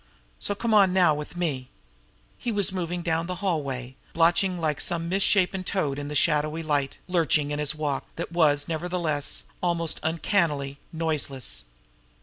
[0.39, 1.69] So, come on now with me."
[2.39, 6.97] He was moving down the hallway, blotching like some misshapen toad in the shadowy light,
[7.07, 11.65] lurching in his walk, that was, nevertheless, almost uncannily noiseless.